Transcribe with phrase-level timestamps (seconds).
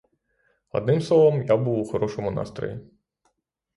[0.71, 2.79] Одним словом, я був у хорошому настрої.